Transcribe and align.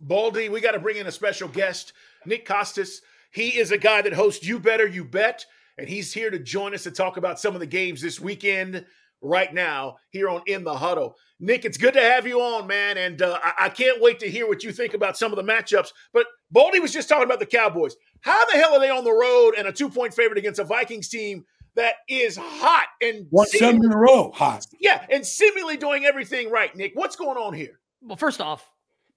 Baldy, 0.00 0.48
we 0.48 0.60
got 0.60 0.72
to 0.72 0.78
bring 0.78 0.96
in 0.96 1.06
a 1.06 1.12
special 1.12 1.48
guest, 1.48 1.92
Nick 2.24 2.46
Kostos. 2.46 3.00
He 3.30 3.58
is 3.58 3.72
a 3.72 3.78
guy 3.78 4.02
that 4.02 4.12
hosts 4.12 4.46
You 4.46 4.58
Better 4.58 4.86
You 4.86 5.04
Bet, 5.04 5.44
and 5.76 5.88
he's 5.88 6.12
here 6.12 6.30
to 6.30 6.38
join 6.38 6.74
us 6.74 6.84
to 6.84 6.90
talk 6.90 7.16
about 7.16 7.38
some 7.38 7.54
of 7.54 7.60
the 7.60 7.66
games 7.66 8.00
this 8.00 8.20
weekend 8.20 8.84
right 9.20 9.52
now 9.52 9.96
here 10.10 10.28
on 10.28 10.42
In 10.46 10.64
the 10.64 10.74
Huddle. 10.74 11.16
Nick, 11.40 11.64
it's 11.64 11.78
good 11.78 11.94
to 11.94 12.00
have 12.00 12.26
you 12.26 12.40
on, 12.40 12.66
man, 12.66 12.96
and 12.96 13.20
uh, 13.22 13.38
I-, 13.42 13.66
I 13.66 13.68
can't 13.68 14.00
wait 14.00 14.18
to 14.20 14.30
hear 14.30 14.46
what 14.48 14.62
you 14.62 14.72
think 14.72 14.94
about 14.94 15.16
some 15.16 15.32
of 15.32 15.36
the 15.36 15.52
matchups. 15.52 15.88
But 16.12 16.26
Baldy 16.50 16.80
was 16.80 16.92
just 16.92 17.08
talking 17.08 17.24
about 17.24 17.40
the 17.40 17.46
Cowboys. 17.46 17.96
How 18.20 18.44
the 18.46 18.58
hell 18.58 18.74
are 18.74 18.80
they 18.80 18.90
on 18.90 19.04
the 19.04 19.12
road 19.12 19.54
and 19.56 19.68
a 19.68 19.72
two 19.72 19.88
point 19.88 20.14
favorite 20.14 20.38
against 20.38 20.60
a 20.60 20.64
Vikings 20.64 21.08
team 21.08 21.44
that 21.74 21.94
is 22.08 22.36
hot 22.36 22.86
and 23.00 23.26
one 23.30 23.46
seven 23.46 23.84
in 23.84 23.92
a 23.92 23.96
row 23.96 24.32
hot? 24.32 24.66
Yeah, 24.80 25.04
and 25.10 25.24
seemingly 25.24 25.76
doing 25.76 26.04
everything 26.04 26.50
right. 26.50 26.74
Nick, 26.74 26.92
what's 26.94 27.16
going 27.16 27.36
on 27.36 27.54
here? 27.54 27.78
Well, 28.00 28.16
first 28.16 28.40
off, 28.40 28.68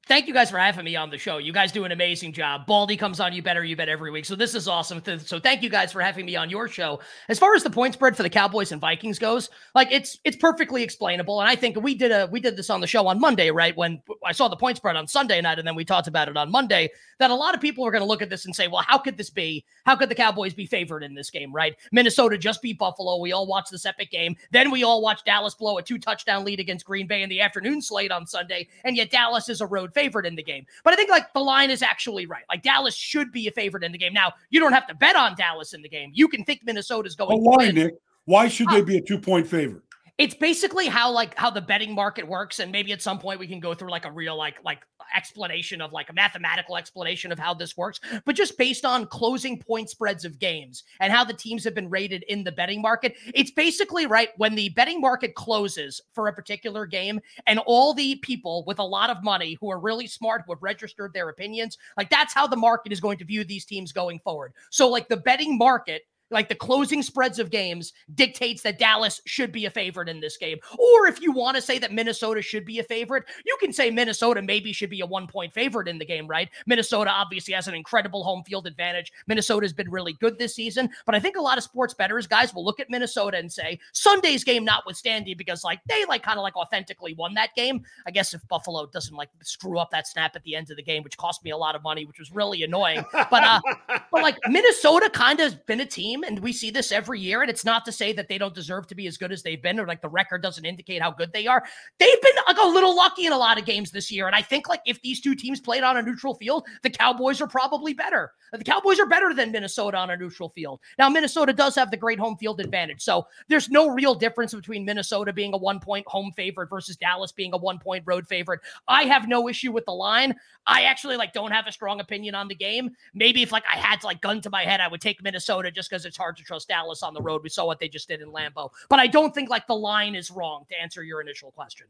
thank 0.08 0.28
you 0.28 0.34
guys 0.34 0.50
for 0.50 0.58
having 0.58 0.86
me 0.86 0.96
on 0.96 1.10
the 1.10 1.18
show. 1.18 1.38
You 1.38 1.54
guys 1.54 1.72
do 1.72 1.86
an 1.86 1.92
amazing 1.92 2.34
job. 2.34 2.66
Baldy 2.66 2.98
comes 2.98 3.20
on 3.20 3.34
You 3.34 3.42
Better 3.42 3.64
You 3.64 3.76
Bet 3.76 3.90
every 3.90 4.12
week. 4.12 4.26
So 4.26 4.36
this 4.36 4.55
is 4.55 4.68
awesome. 4.68 5.02
So 5.20 5.40
thank 5.40 5.62
you 5.62 5.70
guys 5.70 5.92
for 5.92 6.02
having 6.02 6.26
me 6.26 6.36
on 6.36 6.50
your 6.50 6.68
show. 6.68 7.00
As 7.30 7.40
far 7.40 7.55
as 7.55 7.64
the 7.64 7.70
point 7.70 7.94
spread 7.94 8.18
for 8.18 8.23
the 8.23 8.30
Cowboys 8.30 8.72
and 8.72 8.82
Vikings 8.82 9.20
goes, 9.20 9.50
like 9.76 9.92
it's 9.92 10.20
it's 10.23 10.38
perfectly 10.38 10.84
explainable. 10.84 11.40
And 11.40 11.50
I 11.50 11.56
think 11.56 11.82
we 11.82 11.95
did 11.95 12.12
a 12.12 12.28
we 12.32 12.40
did 12.40 12.56
this 12.56 12.70
on 12.70 12.82
the 12.82 12.88
show 12.88 13.08
on 13.08 13.20
Monday, 13.20 13.52
right? 13.52 13.76
When 13.76 14.02
I 14.26 14.32
saw 14.32 14.48
the 14.48 14.56
point 14.56 14.78
spread 14.78 14.95
on 14.95 15.08
Sunday 15.08 15.40
night 15.42 15.59
and 15.59 15.68
then 15.68 15.76
we 15.76 15.86
talked 15.86 16.08
about 16.08 16.28
it 16.28 16.38
on 16.38 16.52
Monday, 16.52 16.90
that 17.20 17.31
a 17.31 17.36
lot 17.36 17.56
of 17.56 17.62
people 17.62 17.86
are 17.86 17.92
going 17.92 18.02
to 18.02 18.08
look 18.08 18.22
at 18.22 18.30
this 18.30 18.45
and 18.45 18.56
say, 18.56 18.68
well, 18.68 18.84
how 18.86 18.98
could 18.98 19.18
this 19.18 19.30
be? 19.30 19.64
How 19.86 19.95
could 19.95 20.09
the 20.09 20.16
Cowboys 20.16 20.54
be 20.54 20.66
favored 20.66 21.04
in 21.04 21.14
this 21.14 21.30
game, 21.30 21.54
right? 21.54 21.76
Minnesota 21.92 22.38
just 22.38 22.62
beat 22.62 22.80
Buffalo. 22.80 23.20
We 23.20 23.31
all 23.31 23.48
watched 23.48 23.72
this 23.72 23.86
epic 23.86 24.12
game. 24.12 24.36
Then 24.52 24.72
we 24.72 24.84
all 24.84 25.02
watched 25.02 25.26
Dallas 25.26 25.56
blow 25.56 25.78
a 25.78 25.84
two 25.84 26.00
touchdown 26.00 26.44
lead 26.44 26.59
against 26.59 26.86
Green 26.86 27.08
Bay 27.08 27.22
in 27.22 27.30
the 27.30 27.42
afternoon 27.42 27.81
slate 27.81 28.12
on 28.12 28.26
Sunday. 28.26 28.68
And 28.84 28.98
yet 28.98 29.12
Dallas 29.12 29.48
is 29.48 29.62
a 29.62 29.68
road 29.68 29.91
favorite 29.91 30.26
in 30.26 30.36
the 30.36 30.44
game. 30.44 30.66
But 30.84 30.94
I 30.94 30.95
think 30.95 31.09
like 31.09 31.34
the 31.34 31.40
line 31.40 31.70
is 31.70 31.81
actually 31.81 32.26
right. 32.26 32.44
Like 32.50 32.63
Dallas 32.63 32.95
should 32.95 33.31
be 33.31 33.48
a 33.48 33.52
favorite 33.52 33.84
in 33.84 33.91
the 33.91 33.98
game. 33.98 34.14
Now, 34.14 34.34
you 34.50 34.59
don't 34.59 34.73
have 34.73 34.88
to 34.88 34.95
bet 34.95 35.16
on 35.16 35.36
Dallas 35.36 35.73
in 35.73 35.81
the 35.81 35.89
game. 35.89 36.11
You 36.14 36.28
can 36.28 36.44
think 36.44 36.61
Minnesota's 36.66 37.16
going. 37.16 37.42
Well, 37.42 37.58
why, 37.58 37.72
Nick? 37.72 37.95
Why 38.25 38.47
should 38.47 38.67
uh, 38.69 38.73
they 38.73 38.81
be 38.81 38.97
a 38.97 39.02
two 39.02 39.19
point 39.19 39.47
favorite? 39.47 39.84
It's 40.17 40.36
basically 40.36 40.88
how 40.88 41.12
like 41.12 41.36
how 41.36 41.50
the 41.50 41.62
betting 41.62 41.95
market 41.95 42.28
works, 42.28 42.59
and 42.59 42.72
maybe 42.72 42.92
at 42.92 43.02
some 43.02 43.17
point 43.17 43.39
we 43.39 43.47
can 43.47 43.59
go 43.59 43.73
through 43.73 43.89
like 43.89 44.06
a 44.06 44.12
real 44.12 44.38
like 44.38 44.56
like 44.64 44.80
explanation 45.16 45.81
of 45.81 45.92
like 45.92 46.09
a 46.09 46.14
mathematical 46.14 46.78
explanation 46.78 47.31
of 47.31 47.40
how 47.40 47.54
this 47.54 47.78
works, 47.78 48.00
but 48.26 48.36
just 48.36 48.58
based 48.58 48.86
on 48.86 49.06
closing 49.06 49.59
point 49.59 49.90
spreads 49.90 50.26
of 50.26 50.40
games 50.40 50.84
and 51.00 51.12
how 51.12 51.23
the 51.23 51.34
teams 51.34 51.64
have 51.64 51.76
been 51.76 51.90
rated 51.90 52.23
in 52.23 52.44
the 52.44 52.52
betting 52.52 52.81
market, 52.81 53.16
it's 53.34 53.52
basically 53.52 54.06
right 54.06 54.30
when 54.38 54.56
the 54.56 54.70
betting 54.70 55.02
market 55.02 55.36
closes 55.36 56.02
for 56.14 56.28
a 56.28 56.34
particular 56.34 56.86
game 56.86 57.20
and 57.48 57.59
all 57.66 57.94
the 57.94 58.16
people 58.16 58.64
with 58.66 58.80
a 58.80 58.84
lot 58.84 59.09
of 59.09 59.23
money 59.23 59.58
who 59.59 59.70
are 59.72 59.80
really 59.80 60.08
smart 60.08 60.44
who 60.45 60.53
have 60.53 60.64
registered 60.64 61.14
their 61.14 61.30
opinions, 61.30 61.78
like 61.98 62.09
that's 62.09 62.34
how 62.34 62.48
the 62.48 62.56
market 62.56 62.92
is 62.92 63.00
going 63.00 63.18
to 63.18 63.25
view 63.25 63.44
these 63.44 63.66
teams 63.66 63.92
going 63.92 64.20
forward. 64.20 64.53
So 64.70 64.88
like 64.90 65.08
the 65.08 65.18
betting 65.18 65.58
market 65.58 66.03
like 66.32 66.50
the 66.50 66.56
closing 66.56 67.04
spreads 67.04 67.40
of 67.40 67.52
games 67.52 67.94
dictates 68.16 68.64
that 68.64 68.80
Dallas 68.80 69.22
should 69.26 69.52
be 69.52 69.66
a 69.66 69.70
favorite 69.70 70.10
in 70.10 70.20
this 70.20 70.38
game. 70.38 70.58
Or 70.80 71.08
if 71.08 71.22
you 71.22 71.32
want 71.32 71.56
to 71.56 71.62
say 71.62 71.78
that 71.80 71.92
Minnesota 71.92 72.42
should 72.42 72.66
be 72.66 72.80
a 72.80 72.84
favorite, 72.84 73.26
you 73.46 73.58
can 73.60 73.72
say 73.72 73.92
Minnesota 73.92 74.42
maybe 74.42 74.74
should 74.74 74.90
be 74.90 75.02
a 75.02 75.06
one 75.06 75.28
point 75.28 75.54
favorite 75.54 75.88
in 75.88 76.00
the 76.00 76.06
game, 76.06 76.28
right? 76.28 76.50
Minnesota 76.66 77.12
obviously 77.12 77.54
has 77.54 77.68
an 77.68 77.76
incredible 77.76 78.24
home 78.24 78.44
field 78.44 78.66
advantage. 78.66 79.12
Minnesota's 79.28 79.74
been 79.74 79.92
really 79.92 80.14
good 80.14 80.40
this 80.40 80.56
season, 80.56 80.90
but 81.06 81.14
I 81.14 81.20
think 81.20 81.36
a 81.36 81.42
lot 81.42 81.58
of 81.58 81.64
sports 81.64 81.94
bettors, 81.94 82.26
guys, 82.26 82.54
will 82.54 82.66
look 82.66 82.80
at 82.80 82.90
Minnesota 82.90 83.38
and 83.38 83.52
say 83.52 83.80
Sunday's 83.92 84.44
game 84.44 84.66
notwithstanding, 84.66 85.36
because 85.38 85.64
like 85.64 85.80
they 85.88 86.06
like 86.06 86.24
kind 86.24 86.40
of 86.40 86.44
like 86.44 86.56
authentically 86.56 87.14
won 87.14 87.34
that 87.36 87.54
game. 87.56 87.84
I 88.08 88.12
guess 88.12 88.34
if 88.34 88.48
Buffalo 88.48 88.88
doesn't 88.88 89.16
like 89.16 89.30
screw 89.44 89.78
up 89.78 89.92
that 89.92 90.08
snap 90.08 90.36
at 90.36 90.44
the 90.44 90.56
end 90.56 90.72
of 90.72 90.78
the 90.78 90.84
game, 90.84 91.04
which 91.04 91.18
cost 91.18 91.44
me 91.44 91.52
a 91.52 91.58
lot 91.58 91.76
of 91.76 91.84
money, 91.84 92.06
which 92.06 92.20
was 92.20 92.32
really 92.32 92.64
annoying. 92.64 93.04
But 93.12 93.44
uh, 93.44 93.59
but 93.88 94.22
like 94.22 94.38
Minnesota 94.48 95.09
kind 95.09 95.40
of 95.40 95.52
has 95.52 95.56
been 95.56 95.82
a 95.82 95.86
team 95.86 96.20
team, 96.22 96.27
and 96.27 96.39
we 96.41 96.53
see 96.53 96.72
this 96.72 96.91
every 96.91 97.19
year. 97.19 97.41
And 97.41 97.50
it's 97.50 97.66
not 97.66 97.86
to 97.86 97.91
say 97.91 98.14
that 98.14 98.27
they 98.27 98.38
don't 98.38 98.53
deserve 98.53 98.88
to 98.88 98.96
be 98.96 99.07
as 99.07 99.18
good 99.18 99.31
as 99.31 99.44
they've 99.44 99.62
been, 99.62 99.79
or 99.79 99.88
like 99.88 100.01
the 100.01 100.09
record 100.09 100.41
doesn't 100.41 100.66
indicate 100.66 101.01
how 101.01 101.12
good 101.12 101.31
they 101.34 101.47
are. 101.47 101.63
They've 102.00 102.22
been 102.22 102.35
like 102.47 102.57
a 102.57 102.68
little 102.68 102.96
lucky 102.96 103.25
in 103.25 103.34
a 103.34 103.38
lot 103.38 103.59
of 103.59 103.66
games 103.66 103.91
this 103.91 104.12
year. 104.12 104.28
And 104.28 104.35
I 104.35 104.41
think 104.41 104.69
like 104.69 104.81
if 104.85 105.01
these 105.01 105.22
two 105.22 105.35
teams 105.35 105.59
played 105.59 105.84
on 105.84 105.97
a 105.97 106.01
neutral 106.01 106.35
field, 106.35 106.66
the 106.84 106.90
Cowboys 106.90 107.41
are 107.41 107.47
probably 107.47 107.94
better. 107.94 108.31
The 108.51 108.63
Cowboys 108.63 109.00
are 109.00 109.06
better 109.06 109.34
than 109.34 109.51
Minnesota 109.51 109.97
on 109.97 110.09
a 110.09 110.18
neutral 110.18 110.50
field. 110.50 110.81
Now, 110.97 111.07
Minnesota 111.09 111.53
does 111.53 111.75
have 111.75 111.90
the 111.90 111.97
great 111.97 112.19
home 112.19 112.35
field 112.38 112.59
advantage. 112.59 113.01
So 113.01 113.25
there's 113.47 113.69
no 113.69 113.90
real 113.90 114.13
difference 114.13 114.53
between 114.53 114.84
Minnesota 114.84 115.31
being 115.31 115.53
a 115.53 115.57
one 115.57 115.79
point 115.79 116.06
home 116.07 116.31
favorite 116.35 116.69
versus 116.69 116.97
Dallas 116.97 117.31
being 117.31 117.53
a 117.53 117.57
one 117.57 117.79
point 117.79 118.03
road 118.06 118.28
favorite. 118.28 118.59
I 118.88 119.03
have 119.03 119.28
no 119.28 119.47
issue 119.47 119.72
with 119.72 119.85
the 119.85 119.94
line. 119.94 120.35
I 120.67 120.84
actually 120.84 121.17
like 121.17 121.34
don't 121.34 121.51
have 121.51 121.66
a 121.67 121.72
strong 121.72 122.00
opinion 122.01 122.35
on 122.35 122.47
the 122.47 122.56
game. 122.56 122.91
Maybe 123.13 123.41
if 123.41 123.51
like 123.51 123.63
I 123.72 123.78
had 123.78 124.01
to 124.01 124.07
like 124.07 124.22
gun 124.22 124.41
to 124.41 124.50
my 124.50 124.63
head, 124.63 124.81
I 124.81 124.88
would 124.88 125.01
take 125.01 125.23
Minnesota 125.23 125.72
just 125.72 125.90
because 125.90 126.06
it's 126.11 126.17
hard 126.17 126.35
to 126.35 126.44
trust 126.44 126.67
Dallas 126.67 127.03
on 127.03 127.13
the 127.13 127.22
road. 127.22 127.41
We 127.41 127.47
saw 127.47 127.66
what 127.66 127.79
they 127.79 127.88
just 127.88 128.09
did 128.09 128.19
in 128.19 128.27
Lambeau. 128.33 128.69
But 128.89 128.99
I 128.99 129.07
don't 129.07 129.33
think 129.33 129.49
like 129.49 129.66
the 129.66 129.75
line 129.77 130.13
is 130.13 130.29
wrong 130.29 130.66
to 130.67 130.75
answer 130.79 131.03
your 131.03 131.22
initial 131.22 131.51
question. 131.51 131.88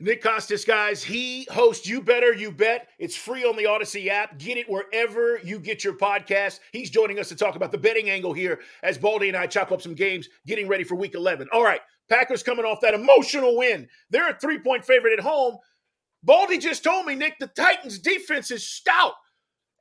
Nick 0.00 0.22
Kostos, 0.22 0.66
guys, 0.66 1.04
he 1.04 1.46
hosts 1.50 1.86
You 1.86 2.00
Better 2.00 2.32
You 2.32 2.50
Bet. 2.50 2.88
It's 2.98 3.14
free 3.14 3.44
on 3.44 3.54
the 3.54 3.64
Audacy 3.64 4.08
app. 4.08 4.38
Get 4.38 4.56
it 4.56 4.66
wherever 4.68 5.38
you 5.44 5.58
get 5.58 5.84
your 5.84 5.92
podcast. 5.92 6.60
He's 6.72 6.88
joining 6.88 7.18
us 7.18 7.28
to 7.28 7.36
talk 7.36 7.54
about 7.54 7.70
the 7.70 7.78
betting 7.78 8.08
angle 8.08 8.32
here 8.32 8.60
as 8.82 8.96
Baldy 8.96 9.28
and 9.28 9.36
I 9.36 9.46
chop 9.46 9.72
up 9.72 9.82
some 9.82 9.94
games 9.94 10.30
getting 10.46 10.68
ready 10.68 10.84
for 10.84 10.94
week 10.94 11.14
11. 11.14 11.48
All 11.52 11.64
right, 11.64 11.80
Packers 12.08 12.42
coming 12.42 12.64
off 12.64 12.80
that 12.80 12.94
emotional 12.94 13.58
win. 13.58 13.88
They're 14.08 14.30
a 14.30 14.38
three 14.38 14.58
point 14.58 14.86
favorite 14.86 15.18
at 15.18 15.24
home. 15.24 15.58
Baldy 16.22 16.56
just 16.56 16.82
told 16.82 17.04
me, 17.04 17.14
Nick, 17.14 17.38
the 17.38 17.46
Titans' 17.46 17.98
defense 17.98 18.50
is 18.50 18.66
stout. 18.66 19.12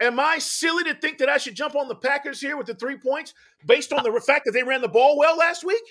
Am 0.02 0.20
I 0.20 0.40
silly 0.40 0.84
to 0.86 0.94
think 0.96 1.18
that 1.20 1.30
I 1.30 1.38
should 1.38 1.56
jump 1.56 1.76
on 1.76 1.88
the 1.88 1.96
Packers 1.96 2.42
here 2.42 2.58
with 2.58 2.68
the 2.68 2.76
three 2.76 2.98
points 2.98 3.34
based 3.66 3.94
on 3.94 4.04
the 4.04 4.20
fact 4.20 4.46
that 4.46 4.52
they 4.52 4.64
ran 4.64 4.82
the 4.82 4.88
ball 4.88 5.18
well 5.18 5.38
last 5.38 5.64
week? 5.64 5.84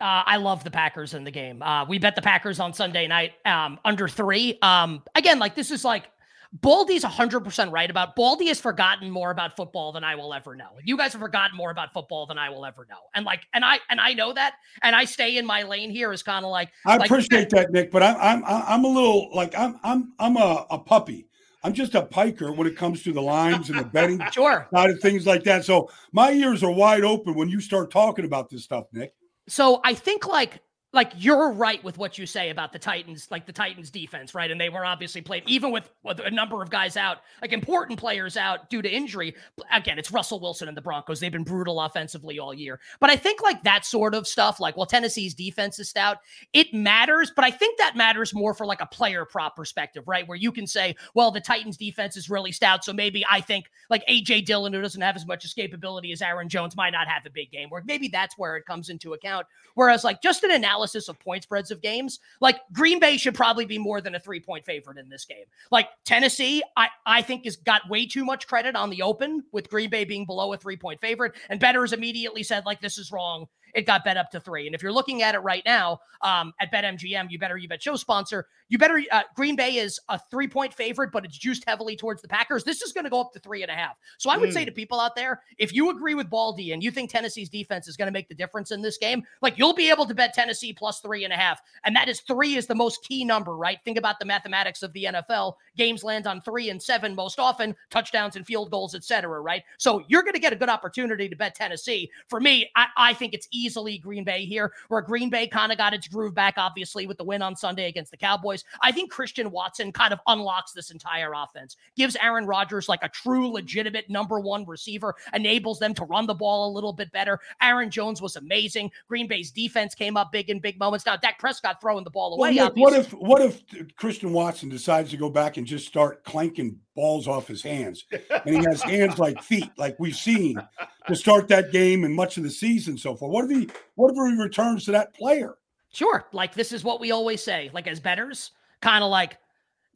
Uh, 0.00 0.22
I 0.24 0.36
love 0.36 0.64
the 0.64 0.70
Packers 0.70 1.14
in 1.14 1.24
the 1.24 1.30
game. 1.30 1.60
Uh, 1.60 1.84
we 1.84 1.98
bet 1.98 2.14
the 2.14 2.22
Packers 2.22 2.58
on 2.58 2.72
Sunday 2.72 3.06
night 3.06 3.32
um, 3.44 3.78
under 3.84 4.08
three. 4.08 4.58
Um, 4.62 5.02
again, 5.14 5.38
like 5.38 5.54
this 5.54 5.70
is 5.70 5.84
like 5.84 6.04
Baldy's 6.52 7.04
100% 7.04 7.70
right 7.70 7.90
about 7.90 8.16
Baldy 8.16 8.46
has 8.46 8.58
forgotten 8.58 9.10
more 9.10 9.30
about 9.30 9.56
football 9.56 9.92
than 9.92 10.02
I 10.02 10.14
will 10.14 10.34
ever 10.34 10.56
know. 10.56 10.70
You 10.84 10.96
guys 10.96 11.12
have 11.12 11.20
forgotten 11.20 11.56
more 11.56 11.70
about 11.70 11.92
football 11.92 12.26
than 12.26 12.38
I 12.38 12.50
will 12.50 12.64
ever 12.64 12.86
know. 12.88 12.96
And 13.14 13.24
like 13.24 13.42
and 13.54 13.64
I 13.64 13.78
and 13.88 14.00
I 14.00 14.14
know 14.14 14.32
that 14.32 14.54
and 14.82 14.96
I 14.96 15.04
stay 15.04 15.36
in 15.36 15.46
my 15.46 15.62
lane 15.62 15.90
here 15.90 16.12
is 16.12 16.22
kind 16.22 16.44
of 16.44 16.50
like 16.50 16.70
I 16.86 16.96
like, 16.96 17.08
appreciate 17.08 17.50
that 17.50 17.70
Nick, 17.70 17.92
but 17.92 18.02
I'm 18.02 18.16
I'm 18.18 18.42
I'm 18.44 18.84
a 18.84 18.88
little 18.88 19.28
like 19.34 19.56
I'm 19.56 19.78
I'm 19.84 20.12
I'm 20.18 20.36
a, 20.36 20.66
a 20.70 20.78
puppy. 20.78 21.28
I'm 21.62 21.74
just 21.74 21.94
a 21.94 22.02
piker 22.02 22.52
when 22.52 22.66
it 22.66 22.76
comes 22.76 23.02
to 23.02 23.12
the 23.12 23.20
lines 23.20 23.68
and 23.68 23.78
the 23.78 23.84
betting 23.84 24.20
sure. 24.32 24.66
side 24.72 24.90
of 24.90 25.00
things 25.00 25.26
like 25.26 25.44
that. 25.44 25.64
So 25.64 25.90
my 26.12 26.32
ears 26.32 26.62
are 26.62 26.72
wide 26.72 27.04
open 27.04 27.34
when 27.34 27.48
you 27.48 27.60
start 27.60 27.90
talking 27.90 28.24
about 28.24 28.48
this 28.48 28.64
stuff, 28.64 28.86
Nick. 28.92 29.14
So 29.46 29.80
I 29.84 29.94
think 29.94 30.26
like 30.26 30.60
like 30.92 31.12
you're 31.16 31.52
right 31.52 31.82
with 31.84 31.98
what 31.98 32.18
you 32.18 32.26
say 32.26 32.50
about 32.50 32.72
the 32.72 32.78
Titans, 32.78 33.28
like 33.30 33.46
the 33.46 33.52
Titans 33.52 33.90
defense, 33.90 34.34
right? 34.34 34.50
And 34.50 34.60
they 34.60 34.68
were 34.68 34.84
obviously 34.84 35.20
played 35.20 35.44
even 35.46 35.70
with, 35.70 35.88
a 36.04 36.30
number 36.30 36.60
of 36.60 36.70
guys 36.70 36.96
out, 36.96 37.18
like 37.40 37.52
important 37.52 37.98
players 37.98 38.36
out 38.36 38.68
due 38.68 38.82
to 38.82 38.90
injury. 38.90 39.34
Again, 39.72 39.98
it's 39.98 40.10
Russell 40.10 40.40
Wilson 40.40 40.66
and 40.66 40.76
the 40.76 40.82
Broncos. 40.82 41.20
They've 41.20 41.30
been 41.30 41.44
brutal 41.44 41.80
offensively 41.80 42.40
all 42.40 42.52
year. 42.52 42.80
But 42.98 43.10
I 43.10 43.16
think 43.16 43.40
like 43.42 43.62
that 43.62 43.84
sort 43.84 44.14
of 44.14 44.26
stuff, 44.26 44.58
like 44.58 44.76
well, 44.76 44.86
Tennessee's 44.86 45.34
defense 45.34 45.78
is 45.78 45.88
stout, 45.88 46.18
it 46.52 46.74
matters, 46.74 47.32
but 47.34 47.44
I 47.44 47.50
think 47.50 47.78
that 47.78 47.96
matters 47.96 48.34
more 48.34 48.54
for 48.54 48.66
like 48.66 48.80
a 48.80 48.86
player 48.86 49.24
prop 49.24 49.54
perspective, 49.54 50.08
right? 50.08 50.26
Where 50.26 50.36
you 50.36 50.50
can 50.50 50.66
say, 50.66 50.96
well, 51.14 51.30
the 51.30 51.40
Titans 51.40 51.76
defense 51.76 52.16
is 52.16 52.28
really 52.28 52.50
stout. 52.50 52.84
So 52.84 52.92
maybe 52.92 53.24
I 53.30 53.40
think 53.40 53.66
like 53.88 54.04
AJ 54.08 54.46
Dillon, 54.46 54.72
who 54.72 54.82
doesn't 54.82 55.00
have 55.00 55.14
as 55.14 55.26
much 55.26 55.46
escapability 55.46 56.12
as 56.12 56.22
Aaron 56.22 56.48
Jones, 56.48 56.76
might 56.76 56.90
not 56.90 57.06
have 57.06 57.24
a 57.26 57.30
big 57.30 57.52
game. 57.52 57.68
or 57.70 57.82
maybe 57.84 58.08
that's 58.08 58.36
where 58.36 58.56
it 58.56 58.66
comes 58.66 58.88
into 58.88 59.12
account. 59.12 59.46
Whereas 59.74 60.02
like 60.02 60.22
just 60.22 60.42
an 60.42 60.50
analysis 60.50 60.79
analysis 60.80 61.08
of 61.08 61.18
point 61.20 61.42
spreads 61.42 61.70
of 61.70 61.82
games, 61.82 62.20
like 62.40 62.60
Green 62.72 62.98
Bay 62.98 63.16
should 63.16 63.34
probably 63.34 63.66
be 63.66 63.78
more 63.78 64.00
than 64.00 64.14
a 64.14 64.20
three 64.20 64.40
point 64.40 64.64
favorite 64.64 64.98
in 64.98 65.08
this 65.08 65.24
game. 65.24 65.44
Like 65.70 65.88
Tennessee, 66.04 66.62
I, 66.76 66.88
I 67.06 67.22
think 67.22 67.44
has 67.44 67.56
got 67.56 67.88
way 67.88 68.06
too 68.06 68.24
much 68.24 68.46
credit 68.46 68.74
on 68.74 68.90
the 68.90 69.02
open 69.02 69.44
with 69.52 69.68
Green 69.68 69.90
Bay 69.90 70.04
being 70.04 70.24
below 70.24 70.52
a 70.52 70.56
three 70.56 70.76
point 70.76 71.00
favorite. 71.00 71.32
And 71.48 71.60
bettors 71.60 71.92
immediately 71.92 72.42
said, 72.42 72.64
like, 72.64 72.80
this 72.80 72.98
is 72.98 73.12
wrong 73.12 73.46
it 73.74 73.86
got 73.86 74.04
bet 74.04 74.16
up 74.16 74.30
to 74.30 74.40
three. 74.40 74.66
And 74.66 74.74
if 74.74 74.82
you're 74.82 74.92
looking 74.92 75.22
at 75.22 75.34
it 75.34 75.38
right 75.38 75.62
now 75.64 76.00
um, 76.22 76.52
at 76.60 76.72
BetMGM, 76.72 77.30
you 77.30 77.38
better 77.38 77.56
you 77.56 77.68
bet 77.68 77.82
show 77.82 77.96
sponsor. 77.96 78.46
You 78.68 78.78
better 78.78 79.02
uh, 79.10 79.22
Green 79.34 79.56
Bay 79.56 79.76
is 79.76 79.98
a 80.08 80.18
three 80.30 80.48
point 80.48 80.72
favorite, 80.74 81.10
but 81.12 81.24
it's 81.24 81.36
juiced 81.36 81.64
heavily 81.66 81.96
towards 81.96 82.22
the 82.22 82.28
Packers. 82.28 82.64
This 82.64 82.82
is 82.82 82.92
going 82.92 83.04
to 83.04 83.10
go 83.10 83.20
up 83.20 83.32
to 83.32 83.40
three 83.40 83.62
and 83.62 83.70
a 83.70 83.74
half. 83.74 83.96
So 84.18 84.30
I 84.30 84.36
would 84.36 84.50
mm. 84.50 84.54
say 84.54 84.64
to 84.64 84.72
people 84.72 85.00
out 85.00 85.16
there, 85.16 85.42
if 85.58 85.72
you 85.72 85.90
agree 85.90 86.14
with 86.14 86.30
Baldy 86.30 86.72
and 86.72 86.82
you 86.82 86.90
think 86.90 87.10
Tennessee's 87.10 87.48
defense 87.48 87.88
is 87.88 87.96
going 87.96 88.06
to 88.06 88.12
make 88.12 88.28
the 88.28 88.34
difference 88.34 88.70
in 88.70 88.82
this 88.82 88.98
game, 88.98 89.22
like 89.42 89.58
you'll 89.58 89.74
be 89.74 89.90
able 89.90 90.06
to 90.06 90.14
bet 90.14 90.34
Tennessee 90.34 90.69
plus 90.72 91.00
three 91.00 91.24
and 91.24 91.32
a 91.32 91.36
half, 91.36 91.60
and 91.84 91.94
that 91.96 92.08
is 92.08 92.20
three 92.20 92.56
is 92.56 92.66
the 92.66 92.74
most 92.74 93.02
key 93.04 93.24
number, 93.24 93.56
right? 93.56 93.78
Think 93.84 93.98
about 93.98 94.18
the 94.18 94.24
mathematics 94.24 94.82
of 94.82 94.92
the 94.92 95.04
NFL. 95.04 95.54
Games 95.76 96.04
land 96.04 96.26
on 96.26 96.40
three 96.40 96.70
and 96.70 96.82
seven 96.82 97.14
most 97.14 97.38
often, 97.38 97.74
touchdowns 97.90 98.36
and 98.36 98.46
field 98.46 98.70
goals, 98.70 98.94
etc. 98.94 99.40
Right? 99.40 99.62
So 99.78 100.02
you're 100.08 100.22
going 100.22 100.34
to 100.34 100.40
get 100.40 100.52
a 100.52 100.56
good 100.56 100.68
opportunity 100.68 101.28
to 101.28 101.36
bet 101.36 101.54
Tennessee. 101.54 102.10
For 102.28 102.40
me, 102.40 102.70
I, 102.76 102.86
I 102.96 103.14
think 103.14 103.34
it's 103.34 103.48
easily 103.50 103.98
Green 103.98 104.24
Bay 104.24 104.44
here, 104.44 104.72
where 104.88 105.02
Green 105.02 105.30
Bay 105.30 105.46
kind 105.46 105.72
of 105.72 105.78
got 105.78 105.94
its 105.94 106.08
groove 106.08 106.34
back, 106.34 106.54
obviously, 106.56 107.06
with 107.06 107.18
the 107.18 107.24
win 107.24 107.42
on 107.42 107.56
Sunday 107.56 107.88
against 107.88 108.10
the 108.10 108.16
Cowboys. 108.16 108.64
I 108.82 108.92
think 108.92 109.10
Christian 109.10 109.50
Watson 109.50 109.92
kind 109.92 110.12
of 110.12 110.20
unlocks 110.26 110.72
this 110.72 110.90
entire 110.90 111.32
offense, 111.34 111.76
gives 111.96 112.16
Aaron 112.16 112.46
Rodgers 112.46 112.88
like 112.88 113.02
a 113.02 113.08
true, 113.08 113.50
legitimate 113.50 114.08
number 114.08 114.40
one 114.40 114.64
receiver, 114.66 115.14
enables 115.32 115.78
them 115.78 115.94
to 115.94 116.04
run 116.04 116.26
the 116.26 116.34
ball 116.34 116.70
a 116.70 116.74
little 116.74 116.92
bit 116.92 117.12
better. 117.12 117.40
Aaron 117.62 117.90
Jones 117.90 118.22
was 118.22 118.36
amazing. 118.36 118.90
Green 119.08 119.26
Bay's 119.26 119.50
defense 119.50 119.94
came 119.94 120.16
up 120.16 120.32
big 120.32 120.50
in 120.50 120.59
big 120.60 120.78
moments. 120.78 121.06
Now, 121.06 121.16
Dak 121.16 121.38
Prescott 121.38 121.80
throwing 121.80 122.04
the 122.04 122.10
ball 122.10 122.34
away. 122.34 122.54
Well, 122.54 122.66
Nick, 122.66 122.76
what 122.76 122.92
if 122.92 123.10
what 123.12 123.42
if 123.42 123.62
Christian 123.96 124.32
Watson 124.32 124.68
decides 124.68 125.10
to 125.10 125.16
go 125.16 125.30
back 125.30 125.56
and 125.56 125.66
just 125.66 125.86
start 125.86 126.24
clanking 126.24 126.78
balls 126.94 127.26
off 127.26 127.48
his 127.48 127.62
hands, 127.62 128.04
and 128.30 128.56
he 128.56 128.64
has 128.64 128.82
hands 128.82 129.18
like 129.18 129.42
feet, 129.42 129.70
like 129.76 129.98
we've 129.98 130.16
seen 130.16 130.60
to 131.06 131.14
start 131.14 131.48
that 131.48 131.72
game 131.72 132.04
and 132.04 132.14
much 132.14 132.36
of 132.36 132.42
the 132.42 132.50
season 132.50 132.96
so 132.98 133.14
far? 133.14 133.28
What 133.28 133.44
if 133.44 133.50
he 133.50 133.68
what 133.94 134.10
if 134.10 134.16
he 134.16 134.42
returns 134.42 134.84
to 134.84 134.92
that 134.92 135.14
player? 135.14 135.56
Sure. 135.92 136.26
Like 136.32 136.54
this 136.54 136.72
is 136.72 136.84
what 136.84 137.00
we 137.00 137.10
always 137.10 137.42
say. 137.42 137.70
Like 137.72 137.86
as 137.86 138.00
betters, 138.00 138.52
kind 138.80 139.02
of 139.02 139.10
like 139.10 139.38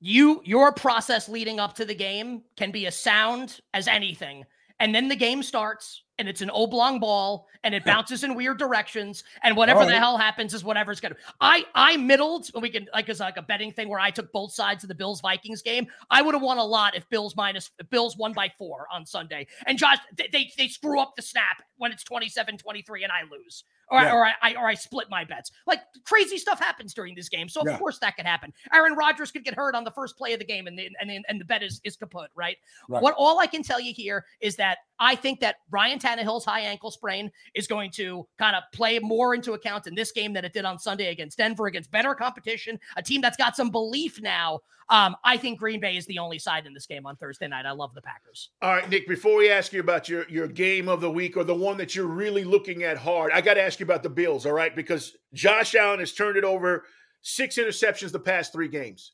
you 0.00 0.42
your 0.44 0.72
process 0.72 1.28
leading 1.28 1.60
up 1.60 1.74
to 1.74 1.84
the 1.84 1.94
game 1.94 2.42
can 2.56 2.70
be 2.70 2.86
as 2.86 2.96
sound 2.96 3.60
as 3.72 3.88
anything. 3.88 4.44
And 4.80 4.94
then 4.94 5.08
the 5.08 5.16
game 5.16 5.42
starts 5.42 6.02
and 6.18 6.28
it's 6.28 6.40
an 6.40 6.50
oblong 6.50 7.00
ball 7.00 7.46
and 7.62 7.74
it 7.74 7.84
bounces 7.86 8.24
in 8.24 8.34
weird 8.34 8.58
directions 8.58 9.24
and 9.42 9.56
whatever 9.56 9.80
right. 9.80 9.88
the 9.88 9.98
hell 9.98 10.16
happens 10.16 10.54
is 10.54 10.64
whatever's 10.64 11.00
gonna 11.00 11.16
I 11.40 11.64
I 11.74 11.96
middled 11.96 12.48
we 12.60 12.70
can 12.70 12.88
like 12.92 13.08
it's 13.08 13.20
like 13.20 13.36
a 13.36 13.42
betting 13.42 13.72
thing 13.72 13.88
where 13.88 14.00
I 14.00 14.10
took 14.10 14.32
both 14.32 14.52
sides 14.52 14.84
of 14.84 14.88
the 14.88 14.94
Bills 14.94 15.20
Vikings 15.20 15.62
game. 15.62 15.86
I 16.10 16.22
would 16.22 16.34
have 16.34 16.42
won 16.42 16.58
a 16.58 16.64
lot 16.64 16.96
if 16.96 17.08
Bills 17.08 17.36
minus 17.36 17.70
if 17.78 17.88
Bills 17.90 18.16
won 18.16 18.32
by 18.32 18.52
four 18.58 18.86
on 18.92 19.06
Sunday. 19.06 19.46
And 19.66 19.78
Josh 19.78 19.98
they, 20.16 20.28
they, 20.32 20.50
they 20.56 20.68
screw 20.68 21.00
up 21.00 21.16
the 21.16 21.22
snap 21.22 21.62
when 21.76 21.92
it's 21.92 22.04
27-23 22.04 23.02
and 23.02 23.12
I 23.12 23.22
lose 23.30 23.64
or, 23.90 24.00
yeah. 24.00 24.08
I, 24.08 24.12
or 24.12 24.26
I, 24.42 24.54
or 24.54 24.68
I 24.68 24.74
split 24.74 25.08
my 25.10 25.24
bets. 25.24 25.50
Like 25.66 25.80
crazy 26.04 26.38
stuff 26.38 26.58
happens 26.58 26.94
during 26.94 27.14
this 27.14 27.28
game, 27.28 27.48
so 27.48 27.60
of 27.60 27.66
yeah. 27.66 27.78
course 27.78 27.98
that 27.98 28.16
could 28.16 28.26
happen. 28.26 28.52
Aaron 28.72 28.94
Rodgers 28.94 29.30
could 29.30 29.44
get 29.44 29.54
hurt 29.54 29.74
on 29.74 29.84
the 29.84 29.90
first 29.90 30.16
play 30.16 30.32
of 30.32 30.38
the 30.38 30.44
game, 30.44 30.66
and 30.66 30.78
the, 30.78 30.88
and 31.00 31.10
the, 31.10 31.20
and 31.28 31.40
the 31.40 31.44
bet 31.44 31.62
is 31.62 31.80
is 31.84 31.96
kaput, 31.96 32.30
right? 32.34 32.56
right? 32.88 33.02
What 33.02 33.14
all 33.16 33.38
I 33.38 33.46
can 33.46 33.62
tell 33.62 33.80
you 33.80 33.92
here 33.92 34.24
is 34.40 34.56
that 34.56 34.78
I 34.98 35.14
think 35.14 35.40
that 35.40 35.56
Ryan 35.70 35.98
Tannehill's 35.98 36.44
high 36.44 36.60
ankle 36.60 36.90
sprain 36.90 37.30
is 37.54 37.66
going 37.66 37.90
to 37.92 38.26
kind 38.38 38.56
of 38.56 38.62
play 38.72 38.98
more 38.98 39.34
into 39.34 39.52
account 39.52 39.86
in 39.86 39.94
this 39.94 40.12
game 40.12 40.32
than 40.32 40.44
it 40.44 40.52
did 40.52 40.64
on 40.64 40.78
Sunday 40.78 41.10
against 41.10 41.38
Denver, 41.38 41.66
against 41.66 41.90
better 41.90 42.14
competition, 42.14 42.78
a 42.96 43.02
team 43.02 43.20
that's 43.20 43.36
got 43.36 43.56
some 43.56 43.70
belief 43.70 44.20
now. 44.20 44.60
Um, 44.90 45.16
I 45.24 45.36
think 45.36 45.58
Green 45.58 45.80
Bay 45.80 45.96
is 45.96 46.06
the 46.06 46.18
only 46.18 46.38
side 46.38 46.66
in 46.66 46.74
this 46.74 46.86
game 46.86 47.06
on 47.06 47.16
Thursday 47.16 47.48
night. 47.48 47.64
I 47.64 47.72
love 47.72 47.94
the 47.94 48.02
Packers. 48.02 48.50
All 48.60 48.70
right, 48.70 48.88
Nick. 48.88 49.08
Before 49.08 49.36
we 49.36 49.50
ask 49.50 49.72
you 49.72 49.80
about 49.80 50.08
your 50.08 50.28
your 50.28 50.46
game 50.46 50.88
of 50.88 51.00
the 51.00 51.10
week 51.10 51.36
or 51.36 51.44
the 51.44 51.54
one 51.54 51.78
that 51.78 51.94
you're 51.94 52.06
really 52.06 52.44
looking 52.44 52.82
at 52.82 52.98
hard, 52.98 53.32
I 53.32 53.40
got 53.40 53.54
to 53.54 53.62
ask 53.62 53.80
you 53.80 53.84
about 53.84 54.02
the 54.02 54.10
Bills. 54.10 54.44
All 54.44 54.52
right, 54.52 54.76
because 54.76 55.16
Josh 55.32 55.74
Allen 55.74 56.00
has 56.00 56.12
turned 56.12 56.36
it 56.36 56.44
over 56.44 56.84
six 57.22 57.56
interceptions 57.56 58.12
the 58.12 58.18
past 58.18 58.52
three 58.52 58.68
games. 58.68 59.12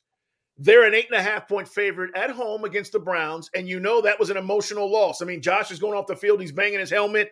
They're 0.57 0.85
an 0.85 0.93
eight 0.93 1.07
and 1.09 1.19
a 1.19 1.23
half 1.23 1.47
point 1.47 1.67
favorite 1.67 2.11
at 2.15 2.29
home 2.29 2.63
against 2.63 2.91
the 2.91 2.99
Browns. 2.99 3.49
And 3.55 3.67
you 3.67 3.79
know 3.79 4.01
that 4.01 4.19
was 4.19 4.29
an 4.29 4.37
emotional 4.37 4.91
loss. 4.91 5.21
I 5.21 5.25
mean, 5.25 5.41
Josh 5.41 5.71
is 5.71 5.79
going 5.79 5.97
off 5.97 6.07
the 6.07 6.15
field, 6.15 6.41
he's 6.41 6.51
banging 6.51 6.79
his 6.79 6.91
helmet. 6.91 7.31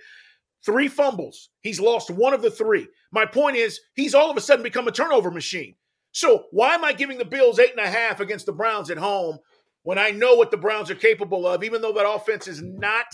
Three 0.65 0.89
fumbles. 0.89 1.49
He's 1.61 1.79
lost 1.79 2.09
one 2.09 2.33
of 2.33 2.41
the 2.41 2.51
three. 2.51 2.87
My 3.11 3.25
point 3.25 3.55
is, 3.55 3.79
he's 3.95 4.13
all 4.13 4.29
of 4.29 4.35
a 4.35 4.41
sudden 4.41 4.63
become 4.63 4.87
a 4.87 4.91
turnover 4.91 5.31
machine. 5.31 5.75
So 6.11 6.45
why 6.51 6.73
am 6.73 6.83
I 6.83 6.91
giving 6.93 7.17
the 7.17 7.25
Bills 7.25 7.59
eight 7.59 7.71
and 7.71 7.85
a 7.85 7.89
half 7.89 8.19
against 8.19 8.45
the 8.45 8.51
Browns 8.51 8.89
at 8.89 8.97
home 8.97 9.37
when 9.83 9.97
I 9.97 10.11
know 10.11 10.35
what 10.35 10.51
the 10.51 10.57
Browns 10.57 10.91
are 10.91 10.95
capable 10.95 11.47
of, 11.47 11.63
even 11.63 11.81
though 11.81 11.93
that 11.93 12.09
offense 12.09 12.47
is 12.47 12.61
not 12.61 13.05